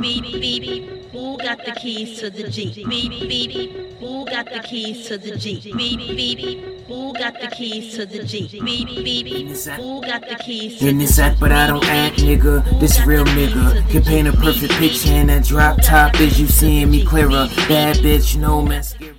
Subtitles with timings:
[0.00, 1.10] Beep beep.
[1.12, 2.74] Who got the keys to the Jeep?
[2.88, 3.72] Beep beep.
[4.00, 5.62] Who got the keys to the Jeep?
[5.76, 6.86] Beep beep.
[6.86, 8.50] Who got the keys to the Jeep?
[8.64, 9.48] Beep beep.
[9.76, 12.78] Who got the keys to In the this act, but I don't act, nigga.
[12.78, 16.90] This real nigga can paint a perfect picture, and that drop top is you seeing
[16.90, 17.48] me clearer.
[17.68, 19.15] Bad bitch, no mascara.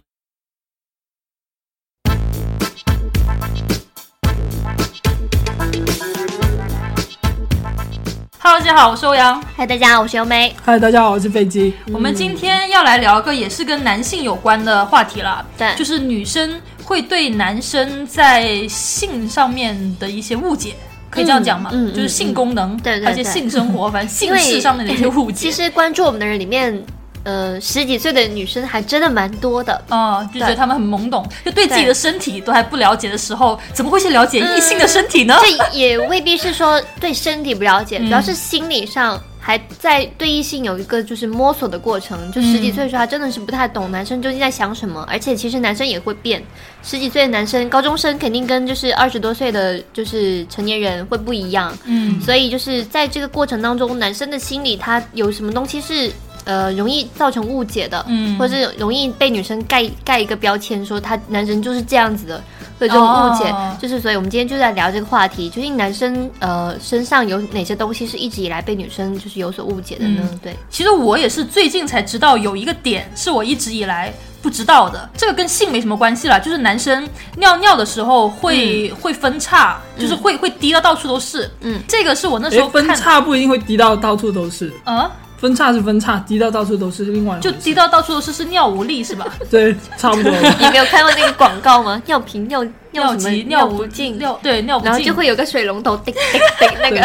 [8.68, 9.42] 家好，我是欧阳。
[9.56, 10.54] 嗨，大家好，我是优美。
[10.62, 11.74] 嗨，大家好，我是飞机。
[11.94, 20.76] 我们今天要来聊个也是跟男性有关的话题了，对就是女生会对男生在性上面的一些误解，
[21.10, 21.70] 可以这样讲吗？
[21.72, 25.38] 嗯嗯就是性功能，对对而且性生活，反正性事上面的一些误解。
[25.50, 26.84] 其实关注我们的人里面，
[27.28, 29.84] 呃，十几岁的女生还真的蛮多的。
[29.90, 35.38] 嗯、就觉得对他们很懵懂，就对自己的身体都还不了解的时候，怎么会去了解异性的身体呢？
[35.42, 42.32] 这也未必是说对身体不了解，嗯主要是心理上还在对异性有一个就是摸索的过程。
[42.32, 46.42] 就十几岁的时候，他真的是不太懂男生究竟在想什么，而且其实男生也会变。
[46.82, 51.78] 十几岁的男生，高中生肯定跟就是二十多岁的就是成年人会不一样。
[51.84, 56.10] 嗯，所以就是在这个过程当中，男生的心理他有什么东西是
[56.48, 58.36] 呃容易造成误解的，嗯。
[58.40, 62.44] 或者是容易被女生盖盖一个标签，说他男生就是这样子的。
[62.80, 63.76] 的这种误解，哦。
[63.82, 70.22] 就是所以我们今天就在聊这个话题，究竟男生呃身上有哪些东西是一直以来被女生就是有所误解的呢？
[70.32, 70.40] 嗯。
[70.44, 81.50] 对，其实我也是最近才知道有一个点是我一直以来不知道的，这个跟性没什么关系了，就是男生尿尿的时候会、会分叉，就是会、会滴到到处都是。
[81.62, 89.26] 嗯，这个是我那时哎，候分叉不一定会滴到到处都是，嗯，分叉是分叉，滴到到处都是另外就滴到到处都是是尿无力是吧？
[89.50, 90.32] 对，差不多。
[90.60, 92.02] 你没有看过那个广告吗？
[92.06, 96.18] 尿频尿尿急尿不尽，尿对尿不尽，然后就会有个水龙头滴滴
[96.60, 96.98] 滴那个。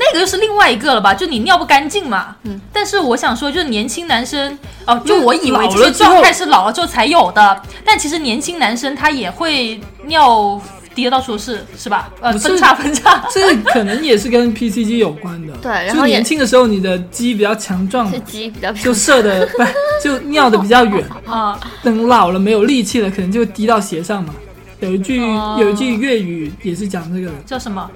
[0.00, 1.12] 那个又是另外一个了吧？
[1.12, 2.36] 就你尿不干净嘛。
[2.44, 2.60] 嗯。
[2.72, 4.56] 但是我想说，就是年轻男生
[4.86, 10.60] 哦，就我以为这些老了之后状态是老了之后才有的，但其实年轻男生他也会尿
[10.98, 12.10] 滴得到处都是，是吧？
[12.20, 13.24] 呃，分叉 分叉。
[13.32, 15.52] 这可能也是跟 PCG 有关的。
[15.62, 19.62] 对然后也就年轻的时候你的鸡比较强壮是，鸡比较就射的不
[20.02, 21.04] 就尿的比较远。
[21.24, 24.34] 啊、等老了没有力气了，可能就会滴到鞋上嘛。
[24.80, 27.88] 有一句、哦有一句粤语也是讲这个的，叫什么？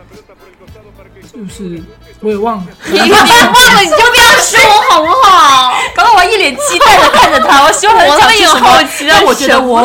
[1.32, 1.82] 就是
[2.20, 2.66] 我也忘了。
[2.86, 4.60] 你别忘了，你就不要说
[4.90, 5.72] 好不好？
[5.96, 9.80] 刚刚我一脸期待的看着他，我希望他我会有讲出什么好奇的但我觉得我。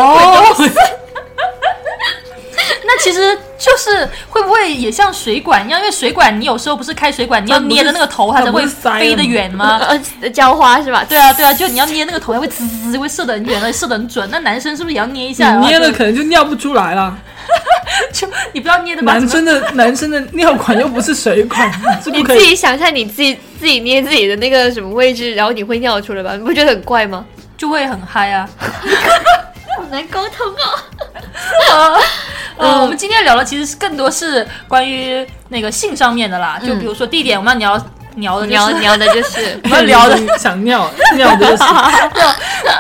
[2.90, 5.78] 那其实就是会不会也像水管一样？
[5.78, 9.78] 因为水管你有时候不是开水管，你要捏的那个头，它才会飞得远吗？
[10.22, 11.04] 呃，浇花是吧？
[11.04, 14.26] 对啊，对啊，就你要捏那个头，它会滋滋滋，会射得很远，而且射得很准。
[14.32, 15.58] 那男生是不是也要捏一下？
[15.60, 17.18] 你捏了可能就尿不出来了。
[18.14, 19.14] 就 就你不要捏的吧？
[19.14, 21.70] 男生的男生的尿管又不是水管，
[22.02, 22.46] 是你自不可以。
[22.46, 26.36] 己想象你自己自己捏自己的那个什么位置，然后你会尿出来吧？
[26.36, 27.26] 你不觉得很怪吗？
[27.58, 28.48] 就会很嗨啊。
[29.78, 32.00] 好难沟通哦。
[32.58, 37.86] 呃，我们今天聊的其实是更多是关于那个性上面的啦，就比如说地点，我们要聊
[38.22, 40.18] 聊的聊聊的就是， 我们聊的。
[40.40, 41.64] 想尿尿的就是。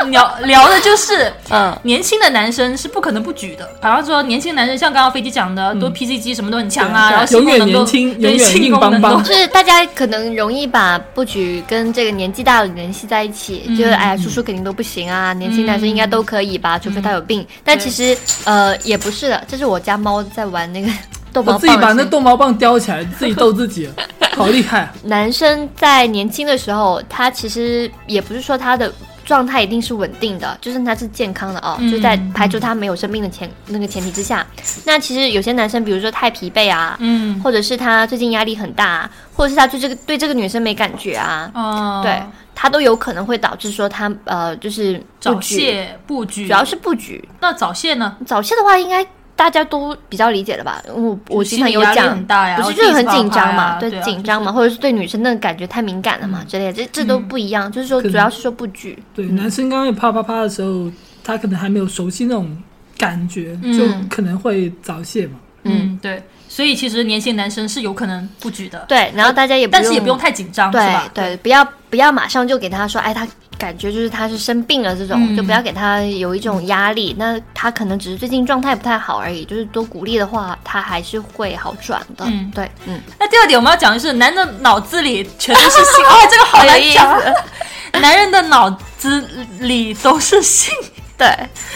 [0.09, 3.67] 聊聊的就是，嗯，年轻的男生是不可能不举的。
[3.81, 9.23] 好像说年轻男生像刚刚飞机讲的，都 PC 机什么都很强啊，然后性永远功能都年轻对永远硬性功能邦邦。
[9.23, 17.45] 就是大家可能容易把不举跟这个年纪大的联系在一起，嗯就是哎呀，叔叔肯定都不行啊，年轻男生应该都可以吧，除非他有病。
[17.63, 20.89] 但其实呃也不是的，这是我家猫在玩那个
[21.33, 23.89] 逗自己把那逗猫棒叼起来，自己逗自己，
[24.35, 24.93] 好厉害啊！
[25.03, 28.91] 男生在年轻的时候，他其实也不是说他的
[29.25, 34.45] 状态一定是稳定的，就是他是健康的哦，嗯就在排除他没有生病的前那个前提之下。
[34.85, 42.21] 那其实有些男生，比如说太疲惫啊，嗯，或者是他最近压力很大、啊，或者是他对这个对这个女生没感觉啊，哦，对
[42.55, 47.27] 他都有可能会导致说他呃就是早，泄布局，主要是布局。
[47.39, 48.15] 那早泄呢？
[48.25, 49.05] 早泄的话，应该
[49.37, 50.83] 大家都比较理解的吧？
[50.93, 57.71] 我我经常有心理压力讲很大呀不是就是很紧张嘛，对排啊对啊紧张嘛，或者是对女生那个感觉太敏感了嘛之类的，这这都不一样。
[57.71, 60.91] 就是说，主要是说不举，对，男生刚刚有啪啪啪的时候，
[61.23, 62.57] 他可能还没有熟悉那种
[62.97, 65.33] 感觉，就可能会早泄嘛。
[65.63, 71.11] 嗯，对，所以其实年轻男生是有可能不举的，对，然后大家也不但是也不用太紧张，是对吧？
[71.13, 73.27] 对，不要不要马上就给他说，哎，他
[73.57, 77.15] 感觉就是他是生病了这种，嗯就不要给他有一种压力。
[77.17, 82.25] 那他可能只是最近状态不太好而已，就是多鼓励的话，他还是会好转的。
[82.25, 87.19] 嗯对，嗯，那第二点我们要讲的是，男的脑子里全都是性， 哦，这个好难讲啊。
[87.99, 89.25] 男人的脑子
[89.59, 90.71] 里都是性，
[91.17, 91.27] 对，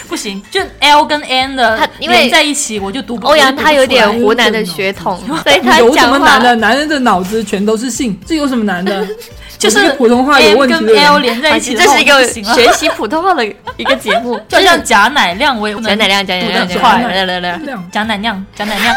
[0.07, 3.27] 不行，就 L 跟 N 的他因为连在一起，我就读不。
[3.27, 6.56] 欧阳他有点湖南的血统， 所以他有什么难的？
[6.57, 9.07] 男人的脑子全都是性，这有什么难的？
[9.62, 13.46] 就是普通话有问题的跟人 L 连在一起，这是一个学习普通话的
[13.78, 16.68] 一个节目， 就像贾乃亮，我也不能贾乃亮，贾乃亮。
[16.68, 18.96] 贾乃亮，来来来，亮贾乃亮，贾乃亮。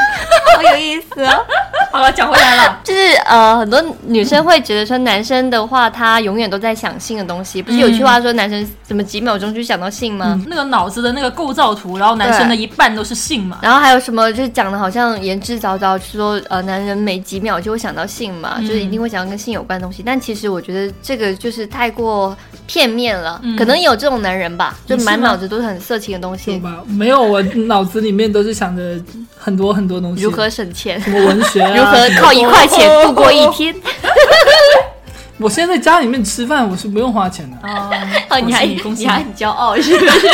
[0.57, 1.45] 好有意思哦。
[1.93, 2.81] 好了，讲回来了。
[2.83, 7.63] 就是呃，很多女生会觉得说，男生的话，他永远都在想性的东西。
[7.63, 10.41] 不是有句话说，男生怎么几秒钟就想到性吗？
[10.49, 13.59] 那个脑子的那个构造图，然后男生的一半都是性嘛。
[13.63, 20.03] 然后还有什么，就是讲的好像言之凿凿，说呃，男人每几秒就会想到性嘛，就是一定会想到跟性有关的东西。
[20.05, 22.37] 但其实我觉得这个就是太过
[22.67, 26.83] 片面了，可能有这种男人吧，就满脑子都是很色情的东西，吧？
[26.87, 28.99] 没有，我脑子里面都是想着
[29.37, 33.75] 很多很多东西，如何省钱，什么文学啊， 如何靠一块钱度过一天。
[35.39, 37.57] 我现在在家里面吃饭，我是不用花钱的。
[37.69, 37.91] 哦，
[38.31, 40.29] 哦，你还你还很骄傲是不是？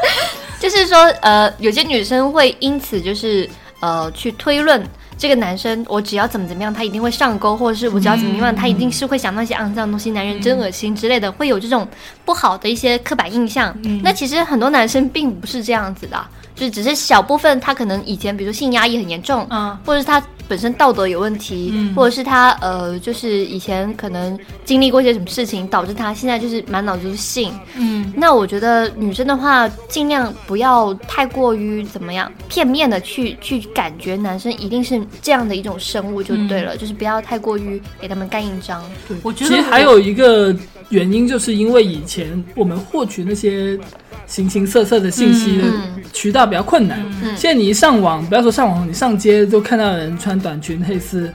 [0.58, 3.48] 就是说，呃，有些女生会因此就是
[3.80, 4.82] 呃去推论
[5.18, 11.86] 这个男生，我只要怎么怎么样，他一定会上钩，或者是我只要怎么样，他一定是会想到一些肮脏的东西，男人真恶心之类的，会有这种
[12.24, 13.76] 不好的一些刻板印象。
[14.02, 16.24] 那其实很多男生并不是这样子的，
[16.58, 19.76] 就只是小部分他可能以前比如说性压抑很严重，嗯。
[19.84, 21.94] 或者是他本身道德有问题，嗯。
[21.94, 27.52] 或者是他呃，就是以前可能经历过一些什么事情，导致他现在就是满脑子都是性。
[27.76, 38.82] 嗯，那我觉得女生的话，尽量不要太过于怎么样片面的去去感觉男生一定是这样的一种生物就对了，就是不要太过于给他们盖印章。
[39.06, 39.16] 对。
[39.22, 40.54] 我觉得其实还有一个
[40.88, 43.78] 原因，就是因为以前我们获取那些
[44.26, 47.00] 形形色色的信息的嗯渠道比较困难。
[47.22, 51.32] 嗯现在你一上网，不要说上网，你上街就看到人穿短裙、黑丝，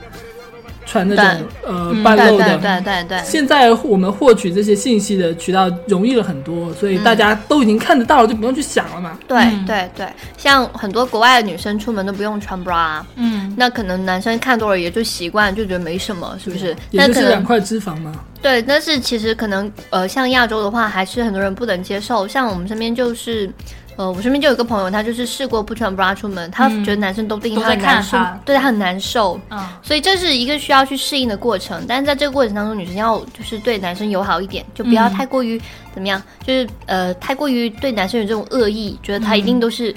[0.94, 2.82] 穿那种呃嗯半露对对对。
[2.84, 9.18] 对对，现在我们获取这些信息的渠道容易了很多，所以大家都已经看得到了，就不用去想了嘛。
[9.28, 10.08] 对嗯对对，
[10.38, 16.76] 像很多国外的女生出门都不用穿 bra，嗯，那可能男生看多了也就习惯，就觉得没什么，是不是？
[16.92, 18.14] 也就是两块脂肪嘛。
[18.42, 22.28] 对，但是其实可能呃，像亚洲的话，还是很多人不能接受。
[22.28, 23.50] 像我们身边就是，
[23.96, 29.40] 呃，我身边就有一个朋友，他就是试过不穿 bra 出门，他觉得男生都盯都在他很难受看他，对他很难受。
[29.50, 35.62] 嗯，所以这是一个需要去适应的过程，但是在这个过程当中，女生要就是对男生友好一点，就不要嗯太过于、
[35.94, 39.94] 怎么样，就是呃太过于对男生有这种恶意，觉得他一定都是、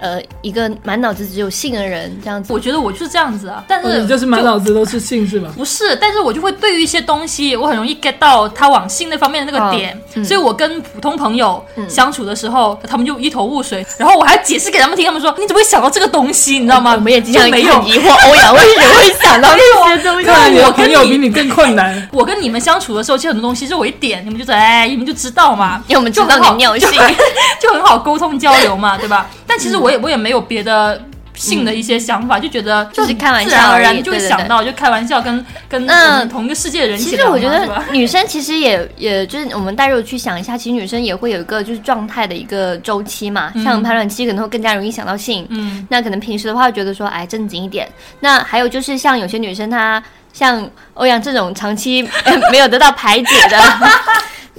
[0.00, 2.52] 呃一个满脑子只有性的人这样子。
[2.52, 5.50] 我觉得我就是这样子啊，但哦是你就是满脑子都是性是吧？
[5.56, 16.92] 不是，但是我就会对于一些东西，我很容易 get 到他往性那方面的那个点，嗯所以我跟普通朋友相处的时候，他们就一头雾水，然后我还解释给他们听，他们说你怎么会想到这个东西，你知道吗？
[16.94, 19.58] 我们也经常没有疑惑，欧阳为什么会想到 这
[19.96, 20.26] 些东西？
[20.26, 22.08] 看来你的我朋友比你更困难。
[22.12, 26.90] 我跟你们相处的时候，其实很多东西是我一点，你们就在哎，你们就知道嘛，因为我们知道你尿性，
[27.60, 29.26] 就很好沟通交流嘛，对吧？
[29.56, 31.00] 但其实我也我也没有别的
[31.34, 35.86] 性的一些想法，就觉得就是开玩笑自然而然就会想到，就开玩笑跟跟
[36.28, 37.68] 同一个世界的人其实我觉得？
[37.92, 47.88] 女生其实也也就是我们带入去想一下，其实女生也会有一个就是状态的一个周期嘛，像排卵期可能会更加容易想到性，嗯，那可能平时的话会觉得说哎正经一点。
[48.20, 50.02] 那还有就是像有些女生她
[50.32, 52.02] 像欧阳这种长期
[52.50, 53.58] 没有得到排解的。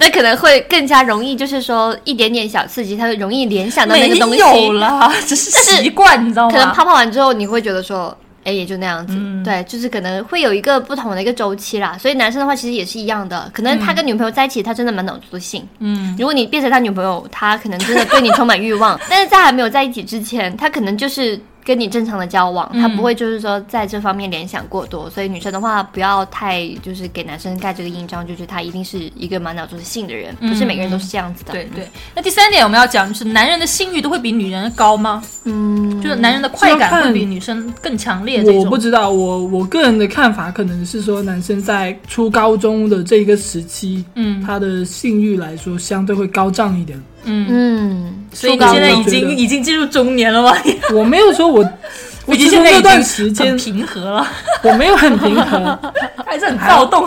[0.00, 4.38] 那可能会更加容易，就是说一点点小刺激，他会容易联想到那个东西。
[4.38, 6.56] 有了， 只是习惯，你知道吗？
[6.56, 9.14] 可能泡泡完之后，你会觉得说，哎，也就那样子。
[9.16, 11.96] 嗯对，就是可能会有一个不同的一个周期啦。
[12.00, 13.50] 所以男生的话，其实也是一样的。
[13.52, 15.66] 可能他跟女朋友在一起，他真的满脑子都性。
[15.80, 21.38] 嗯，如果你变成他女朋友，他可能真的对你充满欲望， 但是在还没有在一起之前，他可能就是。
[21.68, 31.52] 跟你正常的交往，他不会就是说在这方面联想过多，所以女生的话不要太就是给男生盖这个印章，就是他一定是一个满脑子是性的人，不是每个人都是这样子的。
[31.52, 31.86] 对对。
[32.14, 35.22] 那第三点我们要讲就是男人的性欲都会比女人高吗？
[35.44, 38.58] 嗯，就是男人的快感会比女生更强烈这种。
[38.58, 47.00] 我不知道，我我个人的看法可能是说，男生在初高中的这一个时期，嗯他的性欲来说相对会高涨一点。
[47.24, 50.56] 嗯，嗯，所以你现在已经已经进入中年了吗？
[50.94, 51.58] 我没有说我，
[52.24, 54.26] 我已经只现在段时间平和了，
[54.64, 55.78] 我没有很平和，
[56.24, 57.04] 还是很躁动，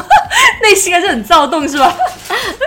[0.61, 1.95] 内心还是很躁动是吧？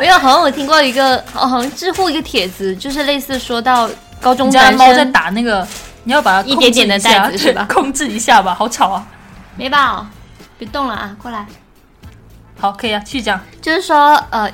[0.00, 3.88] 没有，好像我听过一个，哦好像知乎一个帖子，就是类似说到
[4.20, 5.66] 高中你家的男猫在打那个，
[6.04, 9.06] 你要把它一点点的控制下袋子是吧控制一下吧，好吵啊！
[9.56, 10.06] 美宝？
[10.58, 11.46] 别动了啊，过来。
[12.58, 13.40] 好，可以啊，继续讲。
[13.60, 14.50] 就是说，呃，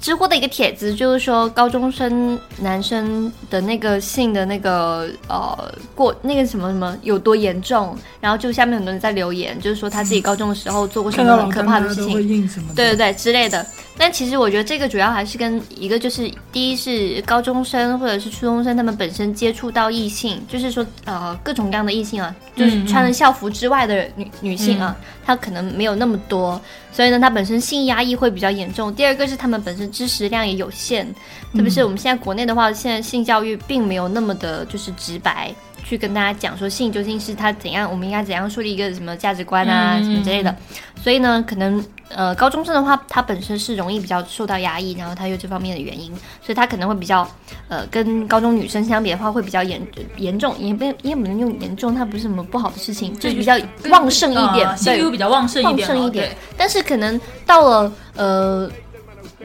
[0.00, 13.64] 知乎的一个帖子，就是说高中生男生的那个性的那个呃过那个什么什么有多严重，然后就下面很多人在留言，就是说他自己高中的时候做过什么很可怕的事情对对之类的。
[13.98, 28.92] 但其实我觉得这个主要还是跟一个就是，第一是高中生或者是初中生，他们本身接触到异性，就是说呃各种各样的异性啊，就是嗯穿了校服之外的女女性啊，她可能没有那么多，所以呢，她本身性压抑会比较严重。
[28.94, 31.06] 第二个是他们本身知识量也有限，
[31.54, 35.54] 特别是我们现在国内的话，现在性教育并没有那么的就是直白。
[35.84, 40.56] 去跟大家讲说性究竟是它怎样，我们应该怎样树立一个什么价值观啊，嗯什么之类的。
[41.02, 41.84] 所以呢，可能
[42.14, 47.26] 呃高中生的话，他本身是容易比较受到压抑，然后他有这方面的原因，所以他可能会比较
[47.68, 49.80] 呃跟高中女生相比的话会比较严
[50.16, 53.56] 严重，也不也不能用严重，它不是什么不好的事情，就是比较
[53.90, 56.36] 旺盛一点，对，比较旺盛一点旺，盛一点。
[56.56, 58.70] 但是可能到了呃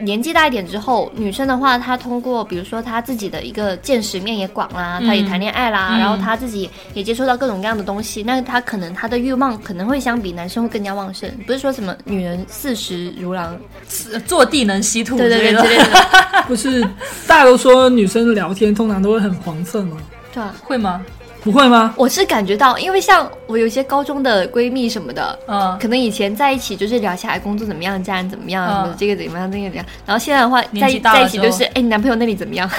[0.00, 11.30] 年纪大一点之后，女生的话，她通过比如说她自己的一个见识面也广啦，她也谈恋爱啦，嗯然后她自己也接触到各种各样的东西，那她可能她的欲望可能会相比男生会更加旺盛。
[11.46, 13.58] 不是说什么女人四十如狼，
[14.10, 15.78] 对，坐地能吸土对对对
[16.46, 16.80] 不是
[17.26, 19.96] 大家都说女生聊天通常都会很黄色吗？
[20.32, 20.54] 对啊。
[20.62, 21.04] 会吗？
[21.42, 21.94] 不会吗？
[21.96, 32.68] 我是感觉到，因为像我有一些高中的闺蜜什么的，嗯，可能以前在一起就是聊起来工作怎么样，家人怎么样，嗯什么这个怎么样，那个怎么样，然后现在的话在在一起就是，哎，你男朋友那里怎么样？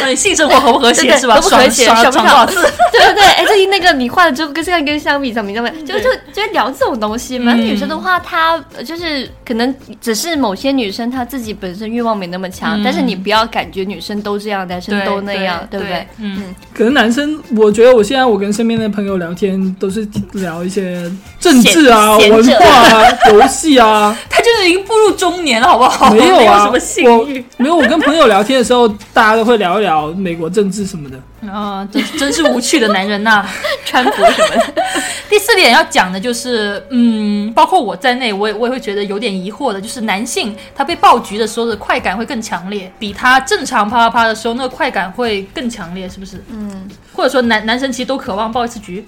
[0.00, 1.34] 那 你性生活和不和谐对对是吧？
[1.36, 2.54] 和不和谐爽爽不少次？
[2.92, 5.64] 对对对，哎，最近那个你换了之后跟现在跟相比，怎么样？
[5.64, 5.86] 怎么样？
[5.86, 7.52] 就就就聊这种东西嘛。
[7.54, 16.06] 嗯女生的话，她呃就是可能只是某些女生她自己本身欲望没那么强，嗯但是你不要感觉女生都这样，男生都那样，对不对？？
[16.20, 21.10] 嗯，可能男生，我觉得我现在我跟身边的朋友聊天都是聊一些
[21.40, 26.10] 政治啊、文化啊、游戏啊， 他就是已经步入中年了，好不好？
[26.12, 27.76] 没有啊，什么性欲没有。
[27.76, 29.85] 我跟朋友聊天的时候，大家都会聊一聊
[30.16, 31.50] 美国政治什么的。
[31.50, 33.46] 啊，真真是无趣的男人呐、
[33.84, 34.74] 川普什么的，
[35.30, 46.42] 第四点要讲的就是，嗯，包括我在内，我也我也会觉得有点疑惑的，就是男性他被爆菊的时候的快感会更强烈，比他正常啪啪啪的时候那个快感会更强烈，是不是？
[46.50, 49.04] 嗯，或者说男男生其实都渴望爆一次菊，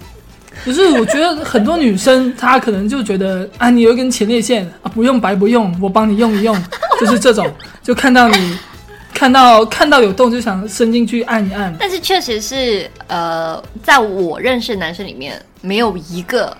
[0.63, 6.55] 可是我觉得很多女生她可能就觉得啊，你有一根前列腺啊，不用白不用，我帮你用一用，
[6.99, 7.45] 就是这种，
[7.83, 8.57] 就看到你
[9.19, 11.75] 看到看到有洞就想伸进去按一按。
[11.77, 16.55] 但是确实是，呃，在我认识的男生里面，没有一个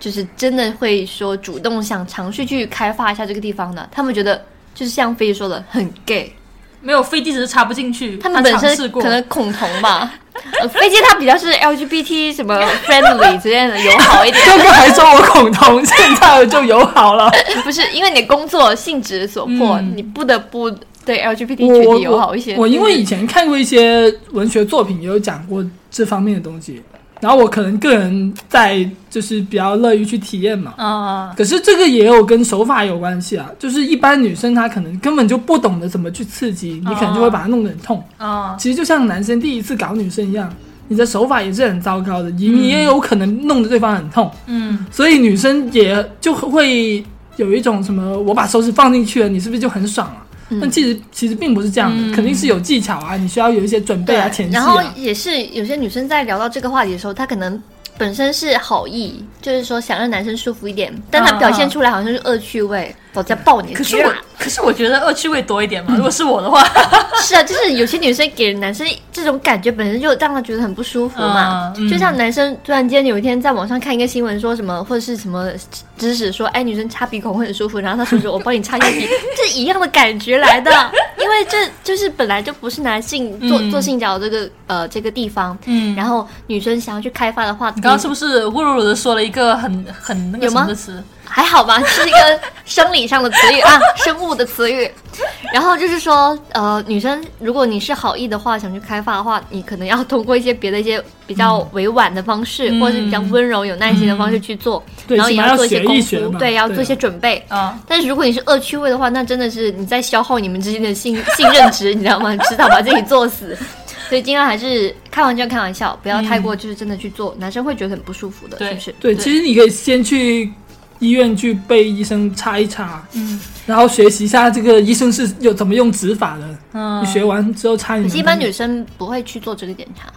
[0.00, 3.88] 就是真的会说主动想尝试去开发一下这个地方的。
[3.92, 6.34] 他们觉得就是像飞说的很 gay，
[6.80, 10.12] 没有飞机只是插不进去，他们本身可能恐同吧。
[10.60, 17.30] 呃，飞机它比较是 LGBT 什么 friendly 之类的友好一点，哥哥还说我恐同， 现在我就友好了。
[17.62, 22.56] 不是因为你工作性质所迫，嗯你不得不对 LGBT 群体友好一些。
[22.56, 26.80] 我因为以前看过一些文学作品，也有讲过这方面的东西，
[27.20, 30.72] 然后我可能个人在就是比较乐于去体验嘛。
[30.76, 38.02] 啊、可是这个也有跟手法有关系啊，就是一般女生她可能根本就不懂得怎么去刺激，你可能就会把她弄得很痛。
[38.16, 40.54] 啊、其实就像男生第一次搞女生一样，
[40.88, 44.30] 你的手法也是很糟糕的，你你也有可能弄得对方很痛。
[44.46, 47.04] 嗯，所以女生也就会
[47.36, 50.26] 有一种什么，我把手指放进去了，你是不是就很爽啊？
[50.60, 54.94] 但其实其实并不是这样肯定是有技巧啊，你需要有一些准备啊、前戏然后啊。
[54.96, 57.62] 也是有些女生在聊到这个话题的时候，她可能
[57.98, 63.96] 本身是好意，就是说想让男生舒服一点，但她表现出来好像是恶趣味，我在抱你的可是。
[64.40, 66.64] 可是我觉得恶趣味多一点嘛，如果是我的话，
[67.20, 71.70] 是啊，就是有些女生给男生这种感觉，本身就让他觉得很不舒服嘛。
[71.90, 75.50] 就像男生突然间有一天在网上看一个新闻，说什么或者是什么
[75.98, 79.06] 知识说，哎，女生擦鼻孔会很舒服，然后他说说我帮你擦一下鼻，
[79.36, 80.70] 这一样的感觉来的。
[81.18, 83.70] 因为这就是本来就不是男性做、嗯。
[83.70, 91.02] 做性交这个呃这个地方，嗯，然后女生想要去开发的话，你刚刚是不是侮辱的说了一个很很那个什么的词？
[91.30, 94.90] 还好吧，是一个生理上的词语啊，生物的词语。
[95.52, 107.42] 然后就是说，呃，女生如果你是好意的话，想去开发的话，你可能要通过一些别的一些比较委婉的方式，嗯或者是比较温柔、有耐心的方式去做，对然后也要做一些功夫，对，要做一些准备。
[107.48, 112.34] 啊，但是如果你是恶趣味的话，那真的是你在消耗你们之间的信信任值，你知道吗？
[112.48, 113.56] 迟早把自己作死。
[114.08, 118.94] 所以尽量还是开玩笑开玩笑，不要太过就是真的去做，男生会觉得很不舒服的，是不是？
[118.98, 120.50] 对，其实你可以先去
[121.00, 126.58] 医院去被医生擦一擦，嗯然后学习一下这个医生是有怎么用指法的。
[126.72, 128.08] 嗯你，学完之后擦你男朋友。
[128.08, 130.12] 可是一般女生不会去做这个检查，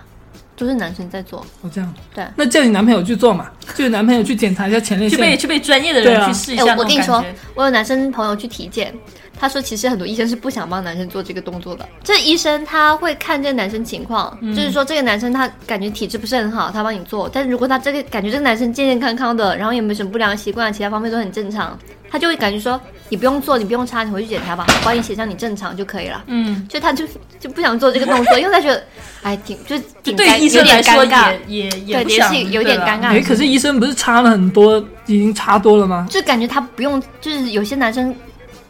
[0.56, 1.40] 都是男生在做。
[1.62, 5.18] 哦这样，对那叫你男朋友去做嘛，就你男朋友去检查一下前列腺。
[5.18, 7.24] 去被去被专业的人去试一哎、下我跟你说。，
[7.56, 8.94] 我有男生朋友去体检，
[9.40, 11.88] 他说其实很多医生是不想帮男生做这个动作的。
[12.04, 17.30] 这医生他会看这个男生情况，嗯就是说这个男生他感觉体质不是很好，他帮你做。
[17.32, 21.78] 但是如果他这个感觉这个男生健健康康的，然后也没什么不良习惯，其他方面都很正常，
[22.10, 26.24] 他就会感觉说你不用做，你不用擦，你回去检查吧，我帮你写上你正常就可以了。
[26.28, 27.06] 嗯，就他就
[27.40, 28.84] 就不想做这个动作，因为他觉得
[29.24, 31.04] 哎挺就挺对医生来说，
[31.48, 33.02] 也也也对，不想也是有点尴。
[33.02, 33.24] 尬。
[33.24, 36.08] 可是医生不是擦了很多，已经擦多了吗？
[36.10, 38.14] 就感觉他不用，就是有些男生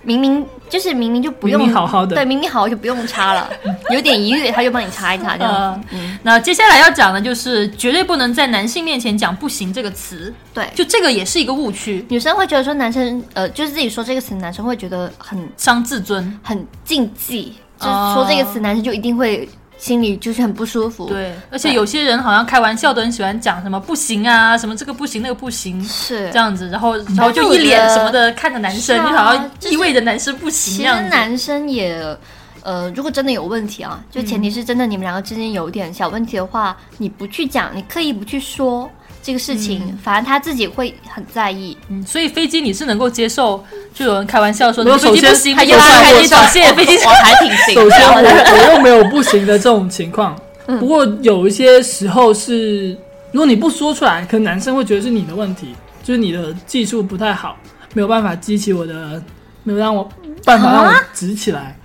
[0.03, 3.50] 明明就是明明就不用明明好好的对，明明好就不用擦了，
[3.91, 5.81] 有点疑虑他就帮你擦一擦这样呃子。
[5.91, 10.67] 嗯，那接下来要讲的就是绝对不能在男性面前讲“不行”这个词，对。
[10.75, 16.39] 就这个也是一个误区，女生会觉得说男生呃，就是自己说这个词，男生会觉得很伤自尊。
[16.43, 19.48] 很禁忌，就是哦说这个词，男生就一定会
[19.84, 31.10] 心里就是很不舒服。，对，而且有些人好像开玩笑都很喜欢讲什么不行啊，什么这个不行那个不行，是这样子，然后然后就一脸什么的看着男生，是啊就好像意味着男生不行其实。
[31.10, 32.18] 男生也。
[32.66, 38.90] 呃，如果真的有问题啊，就前提是真的你们两个之间有点小问题的话，你不去讲，你刻意不去说
[39.24, 41.75] 这个事情，反而他自己会很在意。
[41.88, 43.63] 嗯所以飞机你是能够接受，
[43.94, 48.30] 就有人开玩笑说没有你飞机首先不行，他就你就开我机手谢飞机我还挺行首先的。
[48.30, 50.38] 我 我又没有不行的这种情况，
[50.68, 52.89] 嗯不过有一些时候是，
[53.32, 57.58] 如果你不说出来，可能男生会觉得是你的问题，就是你的技术不太好，
[57.94, 59.24] 没有办法激起我的，
[59.63, 60.08] 没有让我
[60.44, 61.77] 办法让我直起来。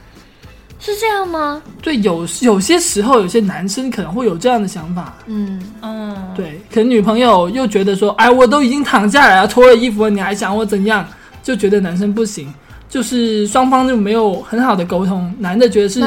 [0.78, 1.62] 是这样吗？
[1.82, 11.06] 对，有有些时候，有些男生可能会有这样的想法，嗯，嗯，对，可能女朋友又觉得说，哎，我都已经躺下来了，脱了衣服了，你还想我怎样？
[11.42, 12.52] 就觉得男生不行，
[12.90, 16.00] 就是双方就没有很好的沟通，男的觉得是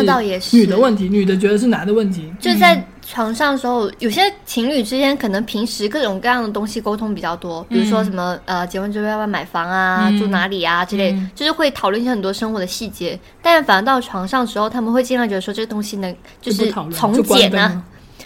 [0.55, 2.31] 女的问题，女的觉得是男的问题。
[2.39, 2.75] 就在
[3.11, 10.17] 床上的时候，有些情侣之间可能平时各种各样的东西沟通比较多，比如说什么、呃，结婚之后要不要买房啊，嗯。
[10.17, 11.29] 住哪里啊之类，嗯。
[11.35, 13.19] 就是会讨论一些很多生活的细节。
[13.41, 17.83] 但反而到床上的时候，他们会尽量觉得说这个东西能就是从简呢、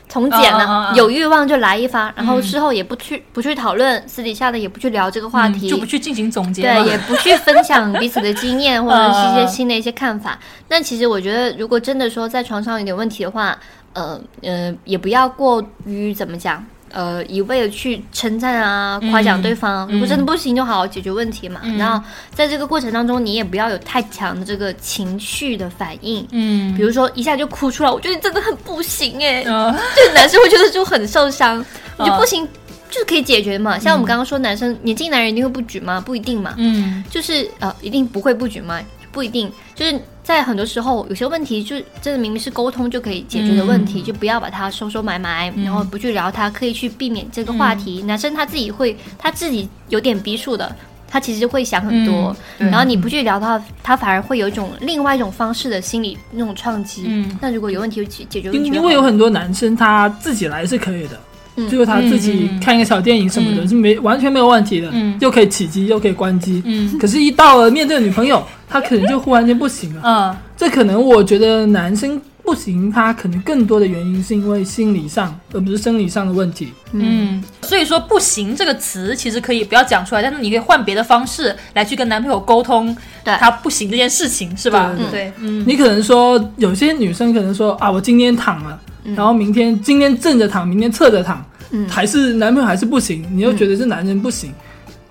[0.07, 0.93] 从简呢、啊啊啊啊。
[0.95, 2.43] 有欲望就来一发，然后嗯。
[2.43, 10.37] 事后也不去不去讨论，私底下的也不去聊这个话题，嗯就不去进行总结对，也不去分享彼此的经验 或者是一些呃新的一些看法。
[10.67, 13.57] 但其实我觉得，如果真的说在床上有点问题的话，
[13.95, 16.63] 呃呃，也不要过于怎么讲。
[16.93, 21.59] 呃，一味的去称赞啊、夸奖对方，如果真的不行，就好好解决问题嘛。
[21.63, 22.01] 嗯然后
[22.33, 31.59] 在这个过程当中，你也不要有太强的这个情绪的反应，嗯比如说一下就哭出来，我觉得你真的很不行哎、呃这个男生会觉得就很受伤，
[31.99, 32.47] 你就呃不行，
[32.89, 33.77] 就是可以解决嘛。
[33.77, 35.99] 像我们刚刚说，男生年轻男人一定会不举吗？
[35.99, 36.53] 不一定嘛。
[36.57, 38.79] 嗯就是呃，一定不会不举吗？
[39.15, 45.63] 不一定，就是在很多时候，有些问题就真的明明是沟通就可以解决的问题，嗯就不要把它收收埋埋，嗯。
[45.63, 48.01] 然后不去聊它，刻意去避免这个话题。
[48.01, 50.75] 男生他自己会，他自己有点逼数的，
[51.07, 57.05] 他其实会想很多，嗯然后你不去聊的话，他反而会有一种另外一种方式的心理那种创击。
[57.07, 57.37] 嗯。
[57.41, 61.17] 那如果有问题就解解决因因为有很多男生他自己来是可以的，
[61.55, 61.69] 嗯。
[61.69, 65.17] 就是他自己看一个小电影什么的，嗯是没完全没有问题的，嗯。
[65.21, 66.61] 又可以起机又可以关机。
[66.65, 66.97] 嗯。
[66.99, 70.01] 可是，一到了面对女朋友，他可能就忽然间不行了。
[70.03, 70.37] 嗯。
[70.57, 76.71] 这可能我觉得男生不行，他可能更多的原因是因为心理上，而不是生理上的问题。
[76.93, 83.35] 嗯，所以说“不行”这个词其实可以不要讲出来，但是你可以换别的方式来去跟男朋友沟通，对。
[83.35, 84.93] 他不行这件事情，是吧？
[84.97, 85.63] 对对，嗯。
[85.67, 88.79] 你可能说，有些女生可能说啊，我今天躺了，
[89.15, 91.89] 然后明天今天正着躺，明天侧着躺，嗯。
[91.89, 94.53] 还是男朋友还是不行，你又觉得是男人不行，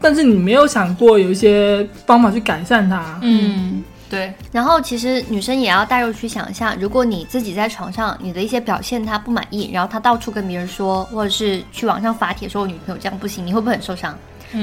[0.05, 3.19] 但是你没有想过有一些方法去改善它。
[3.23, 14.15] 嗯，对，然后其实女生也要带入去想一下，如果你自己在床上你的一些表现他不满意，然后他到处跟别人说，或者是去网上发帖说我女朋友这样不行，你会不会很受伤？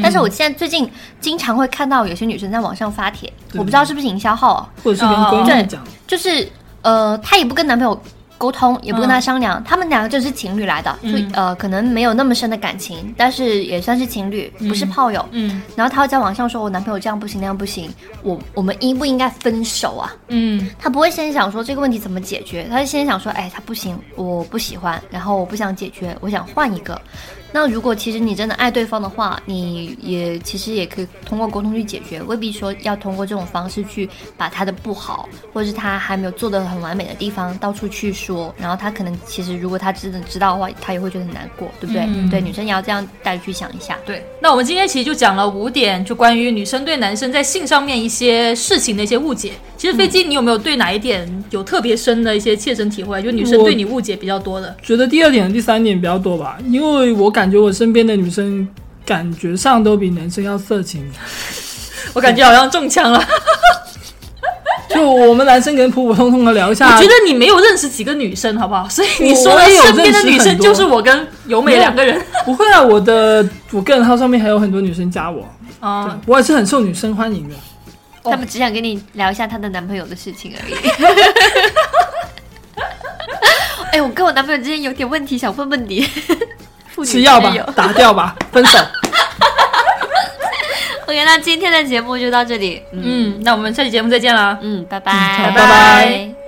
[0.02, 6.48] 但是我现在最近经常会看到有些女生在网上发帖，我不知道是不是营销号啊，或者是跟闺对蜜讲，就是
[6.82, 8.02] 呃，她也不跟男朋友
[8.42, 15.24] 沟通，也不跟他商量，他们两个就是情侣来的，就呃可能没有那么深的感情，但是也算是情侣，不是炮友。
[15.30, 20.12] 嗯然后他会在网上说我男朋友这样不行那样不行，我我们应不应该分手啊？
[20.30, 27.00] 嗯他不会先想说这个问题怎么解决，他是先想说，哎，他不行，我不喜欢，然后我不想解决，我想换一个。
[27.52, 42.04] 那如果其实你真的爱对方的话，你也其实也可以通过沟通去解决，未必说要通过这种方式去把他的不好，或者是他还没有做的很完美的地方到处去说，然后他可能其实如果他真的知道的话，他也会觉得很难过，对不对？
[42.08, 43.98] 嗯对，女生也要这样带去想一下。
[44.06, 49.54] 对，那我们今天其实就讲了五点，就关于女生对男生在性上面一些事情的一些误解。
[49.82, 53.20] 其实飞机，你有没有对哪一点有特别深的一些切身体会？
[53.24, 54.76] 就女生对你误解比较多的。
[54.84, 58.68] 觉得第二点和第三点比较多吧，因为我感觉我身边的女生
[59.04, 61.04] 感觉上都比男生要色情。
[62.14, 63.20] 我感觉好像中枪了。
[64.94, 66.96] 就我们男生可能普普通通的聊一下。
[66.96, 68.88] 我觉得你没有认识几个女生，好不好？
[68.88, 72.22] 所以你说身边的女生就是我跟由美两个人。
[72.46, 75.44] 不会啊，我的我个人号上面还有很多女生加我，
[75.80, 77.56] 哦，我也是很受女生欢迎的。
[78.24, 80.76] 他们只想跟你聊一下她的男朋友的事情而已。
[83.94, 86.02] 哎、我跟我男朋友之间有点问题，想问问你。
[86.88, 88.78] 妇女吃药吧打掉吧，分手。
[91.08, 92.82] OK，那今天的节目就到这里。
[92.94, 94.58] 嗯嗯，那我们下期节目再见啦。
[94.62, 96.41] 嗯，拜拜，拜拜拜拜